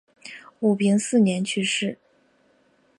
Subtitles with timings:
[0.61, 1.99] 武平四年去世。